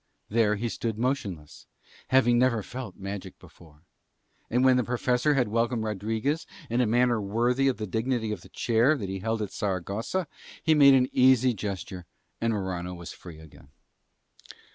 [0.29, 1.67] There he stood motionless,
[2.07, 3.83] having never felt magic before.
[4.49, 8.41] And when the Professor had welcomed Rodriguez in a manner worthy of the dignity of
[8.41, 10.25] the Chair that he held at Saragossa,
[10.63, 12.07] he made an easy gesture
[12.41, 13.67] and Morano was free again.